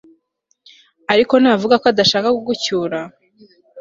[1.13, 2.99] ariko navuga ko adashaka kugucyura